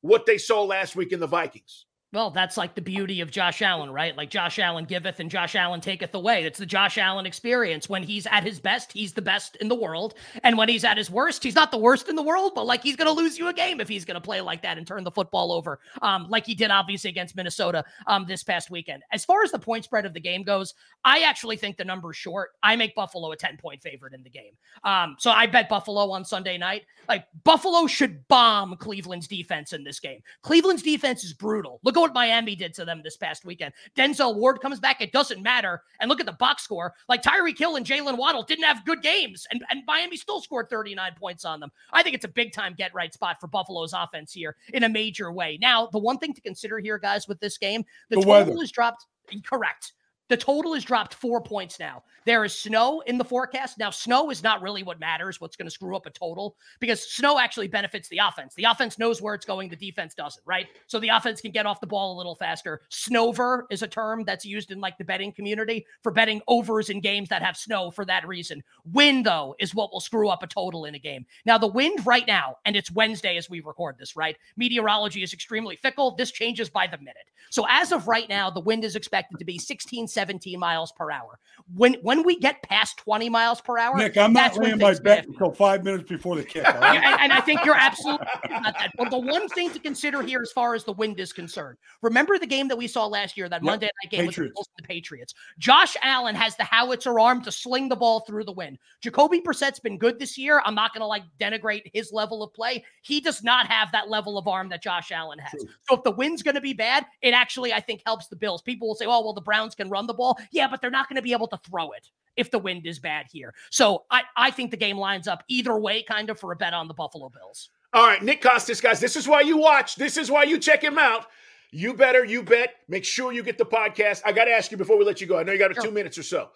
what 0.00 0.26
they 0.26 0.38
saw 0.38 0.62
last 0.62 0.94
week 0.94 1.12
in 1.12 1.20
the 1.20 1.26
Vikings? 1.26 1.86
Well, 2.12 2.30
that's 2.30 2.58
like 2.58 2.74
the 2.74 2.82
beauty 2.82 3.22
of 3.22 3.30
Josh 3.30 3.62
Allen, 3.62 3.90
right? 3.90 4.14
Like 4.14 4.28
Josh 4.28 4.58
Allen 4.58 4.84
giveth 4.84 5.18
and 5.18 5.30
Josh 5.30 5.54
Allen 5.54 5.80
taketh 5.80 6.14
away. 6.14 6.44
It's 6.44 6.58
the 6.58 6.66
Josh 6.66 6.98
Allen 6.98 7.24
experience. 7.24 7.88
When 7.88 8.02
he's 8.02 8.26
at 8.26 8.44
his 8.44 8.60
best, 8.60 8.92
he's 8.92 9.14
the 9.14 9.22
best 9.22 9.56
in 9.56 9.68
the 9.68 9.74
world. 9.74 10.12
And 10.42 10.58
when 10.58 10.68
he's 10.68 10.84
at 10.84 10.98
his 10.98 11.10
worst, 11.10 11.42
he's 11.42 11.54
not 11.54 11.70
the 11.70 11.78
worst 11.78 12.10
in 12.10 12.16
the 12.16 12.22
world, 12.22 12.52
but 12.54 12.66
like 12.66 12.82
he's 12.82 12.96
going 12.96 13.06
to 13.06 13.18
lose 13.18 13.38
you 13.38 13.48
a 13.48 13.52
game 13.54 13.80
if 13.80 13.88
he's 13.88 14.04
going 14.04 14.16
to 14.16 14.20
play 14.20 14.42
like 14.42 14.60
that 14.60 14.76
and 14.76 14.86
turn 14.86 15.04
the 15.04 15.10
football 15.10 15.52
over, 15.52 15.80
um, 16.02 16.26
like 16.28 16.44
he 16.44 16.54
did 16.54 16.70
obviously 16.70 17.08
against 17.08 17.34
Minnesota 17.34 17.82
um, 18.06 18.26
this 18.28 18.42
past 18.42 18.70
weekend. 18.70 19.02
As 19.10 19.24
far 19.24 19.42
as 19.42 19.50
the 19.50 19.58
point 19.58 19.84
spread 19.84 20.04
of 20.04 20.12
the 20.12 20.20
game 20.20 20.42
goes, 20.42 20.74
I 21.06 21.20
actually 21.20 21.56
think 21.56 21.78
the 21.78 21.84
number's 21.84 22.18
short. 22.18 22.50
I 22.62 22.76
make 22.76 22.94
Buffalo 22.94 23.32
a 23.32 23.36
10 23.36 23.56
point 23.56 23.80
favorite 23.82 24.12
in 24.12 24.22
the 24.22 24.30
game. 24.30 24.52
Um, 24.84 25.16
so 25.18 25.30
I 25.30 25.46
bet 25.46 25.70
Buffalo 25.70 26.10
on 26.10 26.26
Sunday 26.26 26.58
night. 26.58 26.82
Like 27.08 27.26
Buffalo 27.42 27.86
should 27.86 28.28
bomb 28.28 28.76
Cleveland's 28.76 29.26
defense 29.26 29.72
in 29.72 29.82
this 29.82 29.98
game. 29.98 30.20
Cleveland's 30.42 30.82
defense 30.82 31.24
is 31.24 31.32
brutal. 31.32 31.80
Look 31.82 32.01
what 32.02 32.12
Miami 32.14 32.54
did 32.54 32.74
to 32.74 32.84
them 32.84 33.00
this 33.02 33.16
past 33.16 33.44
weekend. 33.44 33.72
Denzel 33.96 34.34
Ward 34.34 34.60
comes 34.60 34.80
back. 34.80 35.00
It 35.00 35.12
doesn't 35.12 35.42
matter. 35.42 35.82
And 36.00 36.08
look 36.08 36.20
at 36.20 36.26
the 36.26 36.32
box 36.32 36.62
score. 36.62 36.92
Like 37.08 37.22
Tyreek 37.22 37.58
Hill 37.58 37.76
and 37.76 37.86
Jaylen 37.86 38.18
Waddle 38.18 38.42
didn't 38.42 38.64
have 38.64 38.84
good 38.84 39.02
games, 39.02 39.46
and, 39.50 39.62
and 39.70 39.82
Miami 39.86 40.16
still 40.16 40.40
scored 40.40 40.68
39 40.68 41.12
points 41.18 41.44
on 41.44 41.60
them. 41.60 41.70
I 41.92 42.02
think 42.02 42.14
it's 42.14 42.24
a 42.24 42.28
big 42.28 42.52
time 42.52 42.74
get 42.76 42.92
right 42.94 43.12
spot 43.14 43.40
for 43.40 43.46
Buffalo's 43.46 43.92
offense 43.92 44.32
here 44.32 44.56
in 44.74 44.84
a 44.84 44.88
major 44.88 45.32
way. 45.32 45.58
Now, 45.60 45.86
the 45.86 45.98
one 45.98 46.18
thing 46.18 46.34
to 46.34 46.40
consider 46.40 46.78
here, 46.78 46.98
guys, 46.98 47.28
with 47.28 47.40
this 47.40 47.56
game, 47.56 47.84
the, 48.10 48.16
the 48.16 48.22
total 48.22 48.30
weather. 48.32 48.62
is 48.62 48.70
dropped. 48.70 49.06
Correct. 49.44 49.92
The 50.32 50.38
total 50.38 50.72
has 50.72 50.82
dropped 50.82 51.12
four 51.12 51.42
points 51.42 51.78
now. 51.78 52.04
There 52.24 52.42
is 52.42 52.58
snow 52.58 53.00
in 53.00 53.18
the 53.18 53.24
forecast. 53.24 53.78
Now, 53.78 53.90
snow 53.90 54.30
is 54.30 54.42
not 54.42 54.62
really 54.62 54.82
what 54.82 54.98
matters, 54.98 55.42
what's 55.42 55.56
going 55.56 55.66
to 55.66 55.70
screw 55.70 55.94
up 55.94 56.06
a 56.06 56.10
total, 56.10 56.56
because 56.80 57.06
snow 57.06 57.38
actually 57.38 57.68
benefits 57.68 58.08
the 58.08 58.16
offense. 58.16 58.54
The 58.54 58.64
offense 58.64 58.98
knows 58.98 59.20
where 59.20 59.34
it's 59.34 59.44
going, 59.44 59.68
the 59.68 59.76
defense 59.76 60.14
doesn't, 60.14 60.42
right? 60.46 60.68
So 60.86 60.98
the 60.98 61.10
offense 61.10 61.42
can 61.42 61.50
get 61.50 61.66
off 61.66 61.82
the 61.82 61.86
ball 61.86 62.16
a 62.16 62.16
little 62.16 62.34
faster. 62.34 62.80
Snover 62.90 63.64
is 63.70 63.82
a 63.82 63.86
term 63.86 64.24
that's 64.24 64.46
used 64.46 64.70
in 64.70 64.80
like 64.80 64.96
the 64.96 65.04
betting 65.04 65.32
community 65.32 65.84
for 66.02 66.10
betting 66.12 66.40
overs 66.48 66.88
in 66.88 67.00
games 67.00 67.28
that 67.28 67.42
have 67.42 67.54
snow 67.54 67.90
for 67.90 68.06
that 68.06 68.26
reason. 68.26 68.64
Wind, 68.90 69.26
though, 69.26 69.54
is 69.58 69.74
what 69.74 69.92
will 69.92 70.00
screw 70.00 70.30
up 70.30 70.42
a 70.42 70.46
total 70.46 70.86
in 70.86 70.94
a 70.94 70.98
game. 70.98 71.26
Now, 71.44 71.58
the 71.58 71.66
wind 71.66 72.06
right 72.06 72.26
now, 72.26 72.56
and 72.64 72.74
it's 72.74 72.90
Wednesday 72.90 73.36
as 73.36 73.50
we 73.50 73.60
record 73.60 73.96
this, 73.98 74.16
right? 74.16 74.38
Meteorology 74.56 75.22
is 75.22 75.34
extremely 75.34 75.76
fickle. 75.76 76.14
This 76.14 76.30
changes 76.30 76.70
by 76.70 76.86
the 76.86 76.96
minute. 76.96 77.28
So 77.50 77.66
as 77.68 77.92
of 77.92 78.08
right 78.08 78.28
now, 78.30 78.48
the 78.48 78.60
wind 78.60 78.84
is 78.84 78.96
expected 78.96 79.38
to 79.38 79.44
be 79.44 79.58
16, 79.58 80.08
17 80.08 80.21
miles 80.58 80.92
per 80.92 81.10
hour. 81.10 81.38
When 81.74 81.94
when 82.02 82.22
we 82.24 82.38
get 82.38 82.62
past 82.62 82.98
20 82.98 83.28
miles 83.28 83.60
per 83.60 83.78
hour, 83.78 83.96
Nick, 83.96 84.16
I'm 84.16 84.32
not 84.32 84.56
laying 84.56 84.78
my 84.78 84.94
bet 84.94 85.26
until 85.26 85.52
five 85.52 85.84
minutes 85.84 86.08
before 86.08 86.36
the 86.36 86.42
kick. 86.42 86.64
Right? 86.64 86.96
and, 86.96 87.20
and, 87.20 87.32
I 87.32 87.40
think 87.40 87.64
you're 87.64 87.76
absolutely 87.76 88.26
about 88.44 88.74
that. 88.78 88.90
But 88.96 89.10
the 89.10 89.18
one 89.18 89.48
thing 89.50 89.70
to 89.70 89.78
consider 89.78 90.22
here, 90.22 90.40
as 90.42 90.52
far 90.52 90.74
as 90.74 90.84
the 90.84 90.92
wind 90.92 91.20
is 91.20 91.32
concerned, 91.32 91.78
remember 92.02 92.38
the 92.38 92.46
game 92.46 92.68
that 92.68 92.76
we 92.76 92.86
saw 92.86 93.06
last 93.06 93.36
year, 93.36 93.48
that 93.48 93.62
yep. 93.62 93.62
Monday 93.62 93.86
night 94.02 94.10
game 94.10 94.26
Patriots. 94.26 94.54
with 94.56 94.68
the 94.76 94.82
Patriots. 94.82 95.34
Josh 95.58 95.96
Allen 96.02 96.34
has 96.34 96.56
the 96.56 96.64
howitzer 96.64 97.18
arm 97.18 97.42
to 97.42 97.52
sling 97.52 97.88
the 97.88 97.96
ball 97.96 98.20
through 98.20 98.44
the 98.44 98.52
wind. 98.52 98.78
Jacoby 99.00 99.40
Brissett's 99.40 99.80
been 99.80 99.98
good 99.98 100.18
this 100.18 100.36
year. 100.36 100.62
I'm 100.64 100.74
not 100.74 100.92
going 100.92 101.02
to 101.02 101.06
like 101.06 101.24
denigrate 101.40 101.90
his 101.92 102.12
level 102.12 102.42
of 102.42 102.52
play. 102.52 102.84
He 103.02 103.20
does 103.20 103.42
not 103.42 103.66
have 103.66 103.92
that 103.92 104.08
level 104.08 104.38
of 104.38 104.48
arm 104.48 104.68
that 104.70 104.82
Josh 104.82 105.12
Allen 105.12 105.38
has. 105.38 105.50
True. 105.50 105.68
So 105.88 105.96
if 105.96 106.02
the 106.02 106.10
wind's 106.10 106.42
going 106.42 106.54
to 106.54 106.60
be 106.60 106.72
bad, 106.72 107.06
it 107.22 107.32
actually 107.32 107.72
I 107.72 107.80
think 107.80 108.02
helps 108.04 108.28
the 108.28 108.36
Bills. 108.36 108.62
People 108.62 108.88
will 108.88 108.94
say, 108.94 109.06
"Oh, 109.06 109.22
well, 109.22 109.32
the 109.32 109.40
Browns 109.40 109.74
can 109.74 109.88
run 109.88 110.06
the 110.06 110.11
ball." 110.14 110.38
Yeah, 110.50 110.68
but 110.68 110.80
they're 110.80 110.90
not 110.90 111.08
going 111.08 111.16
to 111.16 111.22
be 111.22 111.32
able 111.32 111.48
to 111.48 111.58
throw 111.68 111.92
it 111.92 112.10
if 112.36 112.50
the 112.50 112.58
wind 112.58 112.86
is 112.86 112.98
bad 112.98 113.26
here. 113.30 113.54
So 113.70 114.04
I, 114.10 114.22
I 114.36 114.50
think 114.50 114.70
the 114.70 114.76
game 114.76 114.96
lines 114.96 115.28
up 115.28 115.44
either 115.48 115.78
way, 115.78 116.02
kind 116.02 116.30
of 116.30 116.38
for 116.38 116.52
a 116.52 116.56
bet 116.56 116.74
on 116.74 116.88
the 116.88 116.94
Buffalo 116.94 117.28
Bills. 117.28 117.70
All 117.92 118.06
right, 118.06 118.22
Nick 118.22 118.40
Kostos, 118.40 118.82
guys, 118.82 119.00
this 119.00 119.16
is 119.16 119.28
why 119.28 119.42
you 119.42 119.58
watch. 119.58 119.96
This 119.96 120.16
is 120.16 120.30
why 120.30 120.44
you 120.44 120.58
check 120.58 120.82
him 120.82 120.98
out. 120.98 121.26
You 121.72 121.94
better, 121.94 122.24
you 122.24 122.42
bet. 122.42 122.74
Make 122.88 123.04
sure 123.04 123.32
you 123.32 123.42
get 123.42 123.58
the 123.58 123.66
podcast. 123.66 124.22
I 124.24 124.32
got 124.32 124.44
to 124.44 124.50
ask 124.50 124.70
you 124.70 124.76
before 124.76 124.98
we 124.98 125.04
let 125.04 125.20
you 125.20 125.26
go. 125.26 125.38
I 125.38 125.42
know 125.42 125.52
you 125.52 125.58
got 125.58 125.74
sure. 125.74 125.84
two 125.84 125.90
minutes 125.90 126.16
or 126.16 126.22
so. 126.22 126.50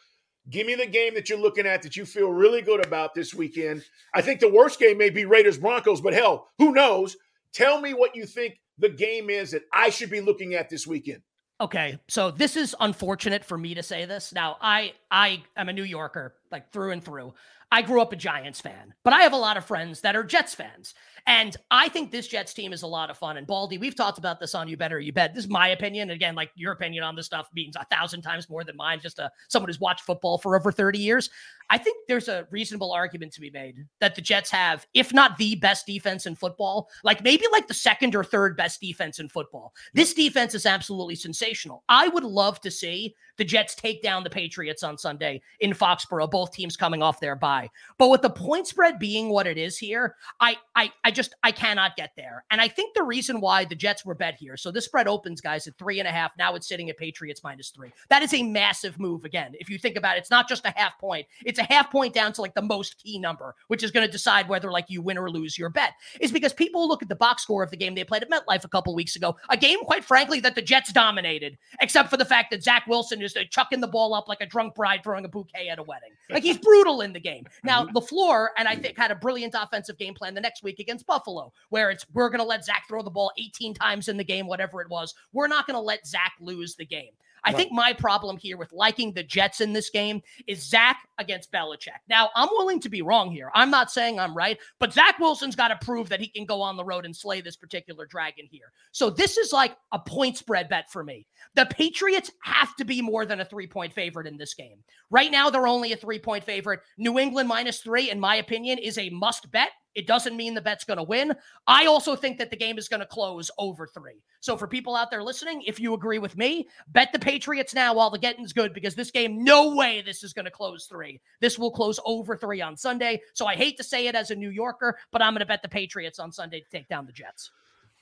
Give 0.49 0.67
me 0.67 0.77
the 0.77 0.87
game 0.87 1.15
that 1.15 1.29
you're 1.29 1.39
looking 1.39 1.67
at 1.67 1.83
that 1.83 1.97
you 1.97 2.07
feel 2.07 2.31
really 2.31 2.63
good 2.63 2.85
about 2.87 3.15
this 3.15 3.35
weekend. 3.35 3.85
I 4.15 4.23
think 4.23 4.41
the 4.41 4.53
worst 4.53 4.79
game 4.79 4.97
may 4.97 5.11
be 5.11 5.25
Raiders 5.25 5.59
Broncos, 5.59 6.01
but 6.01 6.15
hell, 6.15 6.49
who 6.59 6.73
knows? 6.73 7.17
Tell 7.53 7.81
me 7.81 7.95
what 7.95 8.15
you 8.15 8.27
think 8.27 8.61
the 8.79 8.89
game 8.89 9.29
is 9.29 9.51
that 9.51 9.63
I 9.73 9.91
should 9.91 10.11
be 10.11 10.21
looking 10.21 10.55
at 10.55 10.69
this 10.71 10.87
weekend. 10.87 11.23
Okay, 11.59 11.99
so 12.07 12.31
this 12.31 12.55
is 12.55 12.77
unfortunate 12.81 13.43
for 13.43 13.57
me 13.57 13.75
to 13.75 13.83
say 13.83 14.05
this. 14.05 14.33
Now, 14.35 14.59
I 14.61 14.93
I 15.11 15.43
am 15.57 15.71
a 15.71 15.73
New 15.73 15.85
Yorker, 15.85 16.35
like 16.53 16.71
through 16.71 16.91
and 16.91 17.03
through. 17.03 17.33
I 17.73 17.83
grew 17.83 18.01
up 18.01 18.13
a 18.13 18.17
Giants 18.17 18.61
fan, 18.61 18.95
but 19.03 19.13
I 19.13 19.23
have 19.23 19.33
a 19.33 19.37
lot 19.37 19.57
of 19.57 19.65
friends 19.65 20.01
that 20.03 20.15
are 20.15 20.23
Jets 20.23 20.55
fans. 20.55 20.95
And 21.29 21.57
I 21.73 21.89
think 21.89 22.13
this 22.13 22.29
Jets 22.29 22.55
team 22.55 22.73
is 22.73 22.83
a 22.83 22.87
lot 22.87 23.11
of 23.11 23.19
fun. 23.19 23.37
And 23.37 23.47
Baldy, 23.49 23.79
we've 23.79 23.97
talked 23.97 24.19
about 24.19 24.39
this 24.39 24.55
on 24.55 24.69
You 24.69 24.77
Better 24.77 25.01
You 25.01 25.13
Bet. 25.13 25.35
This 25.35 25.45
is 25.45 25.51
my 25.51 25.69
opinion. 25.69 26.11
Again, 26.11 26.37
like 26.37 26.53
your 26.55 26.73
opinion 26.73 27.03
on 27.03 27.17
this 27.17 27.27
stuff 27.27 27.49
means 27.53 27.75
a 27.75 27.85
thousand 27.87 28.23
times 28.23 28.49
more 28.49 28.63
than 28.63 28.77
mine, 28.77 29.01
just 29.01 29.19
a, 29.19 29.31
someone 29.49 29.69
who's 29.69 29.81
watched 29.81 30.05
football 30.05 30.39
for 30.39 30.55
over 30.55 30.71
30 30.71 31.01
years. 31.01 31.29
I 31.69 31.79
think 31.79 31.97
there's 32.07 32.29
a 32.29 32.47
reasonable 32.53 32.93
argument 32.93 33.33
to 33.33 33.41
be 33.41 33.51
made 33.51 33.85
that 33.99 34.15
the 34.15 34.21
Jets 34.21 34.51
have, 34.51 34.87
if 34.95 35.13
not 35.13 35.37
the 35.37 35.57
best 35.57 35.85
defense 35.85 36.27
in 36.27 36.37
football, 36.37 36.89
like 37.03 37.25
maybe 37.25 37.45
like 37.51 37.67
the 37.67 37.75
second 37.75 38.15
or 38.15 38.23
third 38.23 38.57
best 38.57 38.81
defense 38.81 39.19
in 39.19 39.29
football. 39.29 39.75
This 39.95 40.15
defense 40.15 40.55
is 40.55 40.65
absolutely 40.65 41.17
sensational. 41.17 41.83
I 41.89 42.07
would 42.07 42.23
love 42.23 42.61
to 42.61 42.71
see 42.71 43.17
the 43.37 43.45
Jets 43.45 43.75
take 43.75 44.01
down 44.01 44.23
the 44.23 44.31
Patriots 44.31 44.85
on 44.85 44.97
Sunday 44.97 45.43
in 45.59 45.73
Foxborough, 45.73 46.31
both 46.31 46.53
teams 46.53 46.77
coming 46.77 47.03
off 47.03 47.19
their 47.19 47.35
bye. 47.35 47.66
Why. 47.67 47.95
But 47.99 48.11
with 48.11 48.23
the 48.23 48.31
point 48.31 48.67
spread 48.67 48.99
being 48.99 49.31
what 49.31 49.47
it 49.47 49.59
is 49.59 49.79
here, 49.79 50.17
I 50.41 50.57
I 50.75 50.93
I 51.05 51.11
just 51.11 51.35
I 51.43 51.53
cannot 51.53 51.97
get 51.97 52.13
there. 52.17 52.45
And 52.51 52.61
I 52.61 52.69
think 52.69 52.95
the 52.95 53.03
reason 53.03 53.41
why 53.41 53.65
the 53.65 53.75
Jets 53.75 54.05
were 54.05 54.15
bet 54.15 54.35
here. 54.35 54.57
So 54.57 54.71
this 54.71 54.85
spread 54.85 55.09
opens, 55.09 55.41
guys, 55.41 55.67
at 55.67 55.77
three 55.79 55.99
and 55.99 56.09
a 56.09 56.13
half. 56.13 56.33
Now 56.39 56.55
it's 56.55 56.69
sitting 56.69 56.91
at 56.91 56.97
Patriots 56.97 57.43
minus 57.43 57.71
three. 57.71 57.93
That 58.09 58.23
is 58.23 58.35
a 58.35 58.43
massive 58.43 58.99
move 58.99 59.25
again. 59.25 59.55
If 59.59 59.71
you 59.71 59.79
think 59.79 59.97
about 59.97 60.17
it, 60.17 60.21
it's 60.21 60.31
not 60.31 60.49
just 60.49 60.67
a 60.67 60.73
half 60.77 60.99
point. 60.99 61.27
It's 61.45 61.59
a 61.59 61.65
half 61.65 61.91
point 61.91 62.15
down 62.15 62.33
to 62.35 62.41
like 62.43 62.55
the 62.55 62.63
most 62.63 62.99
key 63.03 63.19
number, 63.19 63.55
which 63.69 63.83
is 63.83 63.91
going 63.91 64.07
to 64.07 64.13
decide 64.13 64.49
whether 64.49 64.71
like 64.71 64.87
you 64.89 65.03
win 65.03 65.19
or 65.19 65.31
lose 65.31 65.59
your 65.59 65.71
bet. 65.71 65.93
Is 66.21 66.33
because 66.33 66.53
people 66.53 66.89
look 66.89 67.03
at 67.03 67.09
the 67.09 67.17
box 67.17 67.43
score 67.43 67.63
of 67.63 67.71
the 67.71 67.77
game 67.77 67.95
they 67.95 68.05
played 68.05 68.23
at 68.23 68.31
MetLife 68.31 68.65
a 68.65 68.69
couple 68.69 68.95
weeks 68.95 69.17
ago, 69.17 69.37
a 69.49 69.57
game, 69.57 69.81
quite 69.81 70.05
frankly, 70.05 70.41
that 70.41 70.55
the 70.55 70.63
Jets 70.63 70.93
dominated, 70.93 71.57
except 71.81 72.11
for 72.11 72.17
the 72.17 72.25
fact 72.25 72.51
that 72.51 72.63
Zach 72.63 72.87
Wilson 72.87 73.23
is 73.23 73.37
chucking 73.51 73.81
the 73.81 73.87
ball 73.87 74.15
up 74.15 74.29
like 74.29 74.41
a 74.41 74.47
drunk 74.47 74.75
bride 74.75 75.03
throwing 75.03 75.25
a 75.25 75.29
bouquet 75.29 75.69
at 75.69 75.79
a 75.79 75.83
wedding. 75.83 76.11
Like 76.31 76.43
he's 76.43 76.59
brutal 76.59 77.01
in 77.01 77.13
the 77.13 77.21
game. 77.21 77.46
Now, 77.65 77.85
the 77.85 78.01
floor, 78.01 78.53
and 78.57 78.69
I 78.69 78.77
think 78.77 78.97
had 78.97 79.11
a 79.11 79.17
brilliant 79.17 79.55
offensive 79.57 79.99
game 79.99 80.15
plan 80.15 80.35
the 80.35 80.41
next 80.41 80.63
week 80.63 80.79
against 80.79 81.07
Buffalo, 81.07 81.53
where 81.71 81.91
it's 81.91 82.07
we're 82.13 82.29
going 82.29 82.41
to 82.41 82.47
let 82.47 82.65
Zach 82.65 82.85
throw 82.89 83.03
the 83.03 83.11
ball 83.11 83.33
18 83.39 83.75
times 83.75 84.09
in 84.09 84.17
the 84.17 84.25
game, 84.25 84.47
whatever 84.47 84.81
it 84.81 84.89
was. 84.91 85.15
We're 85.33 85.49
not 85.49 85.67
going 85.67 85.77
to 85.77 85.81
let 85.81 86.07
Zach 86.07 86.33
lose 86.41 86.77
the 86.77 86.87
game. 86.87 87.13
I 87.45 87.51
Right. 87.51 87.57
think 87.57 87.73
my 87.73 87.93
problem 87.93 88.37
here 88.37 88.57
with 88.57 88.73
liking 88.73 89.13
the 89.13 89.23
Jets 89.23 89.61
in 89.61 89.73
this 89.73 89.91
game 89.91 90.23
is 90.47 90.63
Zach 90.63 91.09
against 91.19 91.53
Belichick. 91.53 91.99
Now, 92.09 92.31
I'm 92.35 92.49
willing 92.53 92.81
to 92.81 92.89
be 92.89 93.03
wrong 93.03 93.31
here. 93.31 93.51
I'm 93.55 93.71
not 93.71 93.91
saying 93.91 94.19
I'm 94.19 94.37
right, 94.37 94.59
but 94.79 94.93
Zach 94.93 95.19
Wilson's 95.19 95.57
got 95.57 95.69
to 95.69 95.85
prove 95.85 96.09
that 96.09 96.21
he 96.21 96.29
can 96.29 96.45
go 96.45 96.61
on 96.63 96.77
the 96.77 96.85
road 96.85 97.05
and 97.05 97.15
slay 97.15 97.41
this 97.41 97.57
particular 97.57 98.07
dragon 98.07 98.47
here. 98.51 98.73
So 98.93 99.11
this 99.11 99.37
is 99.37 99.53
like 99.53 99.77
a 99.93 99.99
point 99.99 100.37
spread 100.37 100.69
bet 100.69 100.91
for 100.91 101.05
me. 101.05 101.27
The 101.55 101.67
Patriots 101.67 102.31
have 102.43 102.75
to 102.77 102.85
be 102.85 103.01
more 103.03 103.27
than 103.27 103.41
a 103.41 103.45
three 103.45 103.67
point 103.67 103.93
favorite 103.93 104.27
in 104.27 104.37
this 104.37 104.55
game. 104.55 104.83
Right 105.11 105.31
now, 105.31 105.51
they're 105.51 105.67
only 105.67 105.93
a 105.93 105.97
three 105.97 106.19
point 106.19 106.45
favorite. 106.45 106.81
New 106.99 107.19
England 107.19 107.49
minus 107.49 107.81
three, 107.81 108.11
in 108.11 108.19
my 108.21 108.37
opinion, 108.37 108.79
is 108.79 108.99
a 108.99 109.11
must 109.11 109.51
bet. 109.51 109.71
It 109.97 110.07
doesn't 110.07 110.37
mean 110.37 110.55
the 110.55 110.61
bet's 110.61 110.85
going 110.85 110.99
to 110.99 111.03
win. 111.03 111.35
I 111.67 111.87
also 111.87 112.15
think 112.15 112.37
that 112.39 112.51
the 112.51 112.57
game 112.57 112.77
is 112.77 112.87
going 112.87 113.01
to 113.01 113.07
close 113.07 113.51
over 113.59 113.87
three. 113.87 114.23
So 114.41 114.57
for 114.57 114.69
people 114.69 114.95
out 114.95 115.11
there 115.11 115.23
listening, 115.23 115.63
if 115.67 115.81
you 115.81 115.95
agree 115.95 116.19
with 116.19 116.37
me, 116.37 116.69
bet 116.89 117.13
the 117.13 117.19
Patriots 117.19 117.75
now 117.75 117.95
while 117.95 118.11
the 118.11 118.19
getting's 118.19 118.53
good 118.53 118.75
because 118.75 118.95
this 118.95 119.11
game, 119.11 119.43
no 119.43 119.75
way 119.75 120.03
this 120.03 120.23
is 120.23 120.35
going 120.35 120.45
to 120.45 120.51
close 120.51 120.85
three. 120.87 121.21
This 121.41 121.59
will 121.59 121.71
close 121.71 121.99
over 122.05 122.37
three 122.37 122.61
on 122.61 122.77
Sunday. 122.77 123.21
So 123.33 123.47
I 123.47 123.57
hate 123.57 123.79
to 123.79 123.85
say 123.85 124.07
it 124.07 124.15
as 124.15 124.31
a 124.31 124.37
New 124.37 124.51
Yorker, 124.51 124.99
but 125.11 125.23
I'm 125.23 125.33
going 125.33 125.41
to 125.41 125.47
bet 125.47 125.63
the 125.63 125.69
Patriots 125.69 126.19
on 126.19 126.31
Sunday 126.31 126.61
to 126.61 126.71
take 126.71 126.89
down 126.89 127.07
the 127.07 127.13
Jets. 127.13 127.51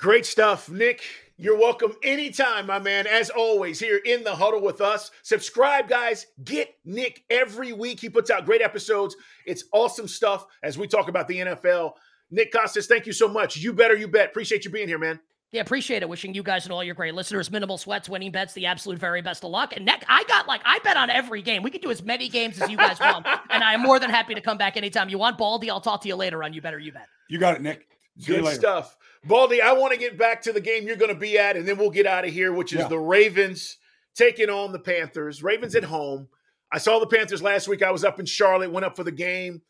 Great 0.04 0.26
stuff, 0.26 0.68
Nick. 0.68 1.00
You're 1.38 1.58
welcome 1.58 1.94
anytime, 2.02 2.66
my 2.66 2.78
man. 2.78 3.06
As 3.06 3.30
always, 3.30 3.80
here 3.80 4.02
in 4.04 4.22
the 4.22 4.34
huddle 4.34 4.60
with 4.60 4.82
us. 4.82 5.10
Subscribe, 5.22 5.88
guys. 5.88 6.26
Get 6.44 6.74
Nick 6.84 7.24
every 7.30 7.72
week. 7.72 8.00
He 8.00 8.10
puts 8.10 8.28
out 8.28 8.44
great 8.44 8.60
episodes. 8.60 9.16
It's 9.46 9.64
awesome 9.72 10.06
stuff 10.06 10.44
as 10.62 10.76
we 10.76 10.88
talk 10.88 11.08
about 11.08 11.26
the 11.26 11.38
NFL. 11.38 11.92
Nick 12.30 12.52
Kostos, 12.52 12.86
thank 12.86 13.06
you 13.06 13.14
so 13.14 13.28
much. 13.28 13.56
You 13.56 13.72
better, 13.72 13.96
you 13.96 14.06
bet. 14.06 14.28
Appreciate 14.28 14.66
you 14.66 14.70
being 14.70 14.88
here, 14.88 14.98
man. 14.98 15.20
Yeah, 15.52 15.62
appreciate 15.62 16.02
it. 16.02 16.08
Wishing 16.10 16.34
you 16.34 16.42
guys 16.42 16.64
and 16.66 16.72
all 16.74 16.84
your 16.84 16.94
great 16.94 17.14
listeners 17.14 17.50
minimal 17.50 17.78
sweats, 17.78 18.06
winning 18.06 18.30
bets, 18.30 18.52
the 18.52 18.66
absolute 18.66 18.98
very 18.98 19.22
best 19.22 19.42
of 19.42 19.52
luck. 19.52 19.72
And 19.74 19.86
Nick, 19.86 20.04
I 20.06 20.24
got 20.24 20.46
like 20.46 20.60
I 20.66 20.80
bet 20.80 20.98
on 20.98 21.08
every 21.08 21.40
game. 21.40 21.62
We 21.62 21.70
can 21.70 21.80
do 21.80 21.90
as 21.90 22.02
many 22.02 22.28
games 22.28 22.60
as 22.60 22.68
you 22.68 22.76
guys 22.76 23.00
want, 23.00 23.26
and 23.48 23.64
I 23.64 23.72
am 23.72 23.80
more 23.80 23.98
than 23.98 24.10
happy 24.10 24.34
to 24.34 24.42
come 24.42 24.58
back 24.58 24.76
anytime 24.76 25.08
you 25.08 25.16
want. 25.16 25.38
Baldy, 25.38 25.70
I'll 25.70 25.80
talk 25.80 26.02
to 26.02 26.08
you 26.08 26.16
later 26.16 26.44
on. 26.44 26.52
You 26.52 26.60
better, 26.60 26.78
you 26.78 26.92
bet. 26.92 27.06
You 27.30 27.38
got 27.38 27.54
it, 27.54 27.62
Nick. 27.62 27.86
Good 28.24 28.46
stuff. 28.46 28.96
Baldy, 29.24 29.60
I 29.62 29.72
want 29.72 29.92
to 29.92 29.98
get 29.98 30.18
back 30.18 30.42
to 30.42 30.52
the 30.52 30.60
game 30.60 30.86
you're 30.86 30.96
going 30.96 31.12
to 31.12 31.18
be 31.18 31.38
at, 31.38 31.56
and 31.56 31.66
then 31.66 31.78
we'll 31.78 31.90
get 31.90 32.06
out 32.06 32.26
of 32.26 32.32
here, 32.32 32.52
which 32.52 32.72
is 32.72 32.80
Yeah. 32.80 32.88
the 32.88 32.98
Ravens 32.98 33.78
taking 34.14 34.50
on 34.50 34.72
the 34.72 34.78
Panthers. 34.78 35.42
Ravens 35.42 35.74
at 35.74 35.84
home. 35.84 36.28
I 36.72 36.78
saw 36.78 36.98
the 36.98 37.06
Panthers 37.06 37.42
last 37.42 37.66
week. 37.68 37.82
I 37.82 37.90
was 37.90 38.04
up 38.04 38.20
in 38.20 38.26
Charlotte, 38.26 38.70
went 38.70 38.84
up 38.84 38.96
for 38.96 39.04
the 39.04 39.12
game. 39.12 39.62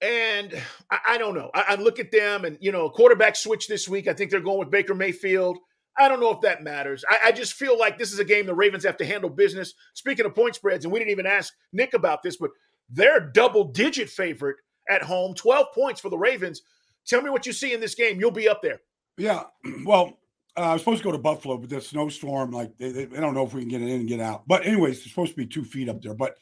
And 0.00 0.54
I, 0.90 0.98
I 1.08 1.18
don't 1.18 1.34
know. 1.34 1.50
I, 1.54 1.64
I 1.70 1.74
look 1.76 1.98
at 1.98 2.12
them 2.12 2.44
and, 2.44 2.56
you 2.60 2.70
know, 2.70 2.88
quarterback 2.88 3.34
switch 3.36 3.66
this 3.66 3.88
week. 3.88 4.06
I 4.06 4.12
think 4.12 4.30
they're 4.30 4.40
going 4.40 4.58
with 4.58 4.70
Baker 4.70 4.94
Mayfield. 4.94 5.58
I 5.98 6.06
don't 6.08 6.20
know 6.20 6.30
if 6.30 6.40
that 6.42 6.62
matters. 6.62 7.04
I, 7.08 7.18
I 7.28 7.32
just 7.32 7.54
feel 7.54 7.76
like 7.76 7.98
this 7.98 8.12
is 8.12 8.20
a 8.20 8.24
game 8.24 8.46
the 8.46 8.54
Ravens 8.54 8.84
have 8.84 8.96
to 8.98 9.04
handle 9.06 9.28
business. 9.30 9.74
Speaking 9.94 10.24
of 10.26 10.34
point 10.36 10.54
spreads, 10.54 10.84
and 10.84 10.92
we 10.92 11.00
didn't 11.00 11.10
even 11.10 11.26
ask 11.26 11.52
Nick 11.72 11.94
about 11.94 12.22
this, 12.22 12.36
but 12.36 12.50
they're 12.88 13.18
double 13.18 13.64
digit 13.64 14.08
favorite 14.08 14.56
at 14.88 15.02
home, 15.02 15.34
12 15.34 15.66
points 15.74 16.00
for 16.00 16.10
the 16.10 16.18
Ravens. 16.18 16.62
Tell 17.08 17.22
me 17.22 17.30
what 17.30 17.46
you 17.46 17.52
see 17.52 17.72
in 17.72 17.80
this 17.80 17.94
game. 17.94 18.20
You'll 18.20 18.30
be 18.30 18.48
up 18.48 18.62
there. 18.62 18.80
Yeah. 19.16 19.44
Well, 19.84 20.18
uh, 20.56 20.62
I 20.62 20.72
was 20.72 20.82
supposed 20.82 20.98
to 20.98 21.04
go 21.04 21.12
to 21.12 21.18
Buffalo, 21.18 21.56
but 21.56 21.70
the 21.70 21.80
snowstorm, 21.80 22.50
like 22.50 22.76
they, 22.78 22.90
they, 22.90 23.06
don't 23.06 23.34
know 23.34 23.46
if 23.46 23.54
we 23.54 23.60
can 23.60 23.68
get 23.68 23.80
it 23.80 23.88
in 23.88 24.00
and 24.00 24.08
get 24.08 24.18
out. 24.18 24.42
But 24.48 24.66
anyways, 24.66 24.98
it's 24.98 25.08
supposed 25.08 25.30
to 25.30 25.36
be 25.36 25.46
two 25.46 25.64
feet 25.64 25.88
up 25.88 26.02
there. 26.02 26.14
But 26.14 26.36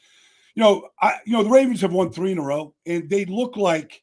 you 0.55 0.63
know, 0.63 0.89
I 0.99 1.19
you 1.25 1.33
know 1.33 1.43
the 1.43 1.51
Ravens 1.51 1.81
have 1.81 1.93
won 1.93 2.11
three 2.11 2.31
in 2.31 2.39
a 2.39 2.43
row, 2.43 2.73
and 2.87 3.07
they 3.09 3.25
look 3.25 3.57
like 3.57 4.01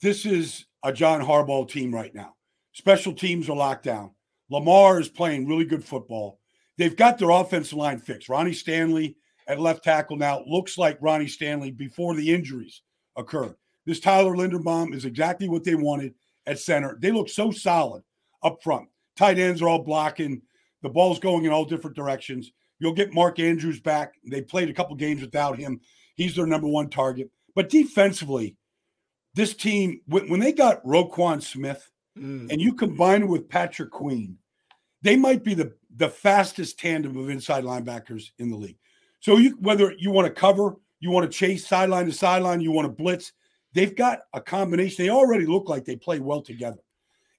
this 0.00 0.26
is 0.26 0.66
a 0.84 0.92
John 0.92 1.20
Harbaugh 1.20 1.68
team 1.68 1.92
right 1.92 2.14
now. 2.14 2.36
Special 2.72 3.12
teams 3.12 3.48
are 3.48 3.56
locked 3.56 3.84
down. 3.84 4.12
Lamar 4.48 5.00
is 5.00 5.08
playing 5.08 5.48
really 5.48 5.64
good 5.64 5.84
football. 5.84 6.38
They've 6.78 6.96
got 6.96 7.18
their 7.18 7.30
offensive 7.30 7.78
line 7.78 7.98
fixed. 7.98 8.28
Ronnie 8.28 8.52
Stanley 8.52 9.16
at 9.48 9.58
left 9.58 9.82
tackle 9.82 10.16
now 10.16 10.44
looks 10.46 10.78
like 10.78 10.98
Ronnie 11.00 11.26
Stanley 11.26 11.72
before 11.72 12.14
the 12.14 12.32
injuries 12.32 12.82
occurred. 13.16 13.56
This 13.86 14.00
Tyler 14.00 14.34
Linderbaum 14.34 14.94
is 14.94 15.04
exactly 15.04 15.48
what 15.48 15.64
they 15.64 15.74
wanted 15.74 16.14
at 16.46 16.58
center. 16.58 16.98
They 17.00 17.12
look 17.12 17.28
so 17.28 17.50
solid 17.50 18.02
up 18.42 18.62
front. 18.62 18.88
Tight 19.16 19.38
ends 19.38 19.62
are 19.62 19.68
all 19.68 19.82
blocking. 19.82 20.42
The 20.82 20.88
ball's 20.88 21.18
going 21.18 21.44
in 21.44 21.52
all 21.52 21.64
different 21.64 21.96
directions. 21.96 22.52
You'll 22.78 22.92
get 22.92 23.14
Mark 23.14 23.38
Andrews 23.38 23.80
back. 23.80 24.14
They 24.24 24.42
played 24.42 24.68
a 24.68 24.74
couple 24.74 24.94
games 24.96 25.22
without 25.22 25.58
him. 25.58 25.80
He's 26.16 26.34
their 26.34 26.46
number 26.46 26.66
one 26.66 26.90
target. 26.90 27.30
But 27.54 27.70
defensively, 27.70 28.56
this 29.34 29.54
team, 29.54 30.00
when, 30.06 30.40
they 30.40 30.52
got 30.52 30.84
Roquan 30.84 31.42
Smith 31.42 31.90
mm. 32.18 32.50
and 32.50 32.60
you 32.60 32.74
combine 32.74 33.22
it 33.22 33.28
with 33.28 33.48
Patrick 33.48 33.90
Queen, 33.90 34.36
they 35.02 35.16
might 35.16 35.44
be 35.44 35.54
the, 35.54 35.72
the 35.96 36.08
fastest 36.08 36.78
tandem 36.78 37.16
of 37.16 37.30
inside 37.30 37.64
linebackers 37.64 38.30
in 38.38 38.50
the 38.50 38.56
league. 38.56 38.78
So 39.20 39.38
you 39.38 39.56
whether 39.60 39.94
you 39.98 40.10
want 40.10 40.26
to 40.26 40.40
cover, 40.40 40.76
you 41.00 41.10
want 41.10 41.30
to 41.30 41.36
chase 41.36 41.66
sideline 41.66 42.06
to 42.06 42.12
sideline, 42.12 42.60
you 42.60 42.72
want 42.72 42.86
to 42.86 42.92
blitz, 42.92 43.32
they've 43.76 43.94
got 43.94 44.20
a 44.32 44.40
combination. 44.40 45.04
They 45.04 45.10
already 45.10 45.44
look 45.44 45.68
like 45.68 45.84
they 45.84 45.96
play 45.96 46.18
well 46.18 46.40
together. 46.40 46.80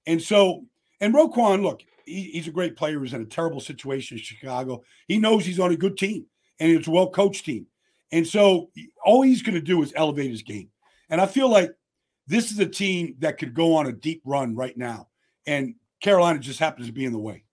And 0.06 0.22
so, 0.22 0.66
and 1.02 1.14
Roquan, 1.14 1.64
look, 1.64 1.82
he, 2.06 2.26
he's 2.32 2.48
a 2.48 2.52
great 2.52 2.78
player. 2.78 3.02
He's 3.02 3.14
in 3.14 3.24
a 3.24 3.26
terrible 3.26 3.60
situation 3.60 4.18
in 4.18 4.24
Chicago. 4.24 4.84
He 5.08 5.18
knows 5.18 5.46
he's 5.46 5.60
on 5.60 5.72
a 5.72 5.78
good 5.78 5.98
team 5.98 6.28
and 6.60 6.72
it's 6.72 6.88
a 6.88 6.92
well 6.92 7.10
coached 7.10 7.44
team. 7.44 7.66
And 8.12 8.26
so, 8.26 8.70
all 9.04 9.24
he's 9.24 9.42
going 9.42 9.56
to 9.56 9.62
do 9.62 9.82
is 9.82 9.92
elevate 9.96 10.30
his 10.32 10.44
game. 10.44 10.70
And 11.10 11.20
I 11.20 11.26
feel 11.26 11.50
like 11.50 11.72
this 12.28 12.52
is 12.52 12.60
a 12.60 12.66
team 12.66 13.16
that 13.20 13.40
could 13.40 13.54
go 13.54 13.76
on 13.76 13.88
a 13.88 13.92
deep 13.92 14.22
run 14.24 14.56
right 14.56 14.78
now. 14.78 15.08
And 15.48 15.76
Carolina 16.02 16.40
just 16.40 16.60
happens 16.60 16.88
to 16.88 16.94
be 16.94 17.04
in 17.04 17.14
the 17.14 17.20
way. 17.20 17.44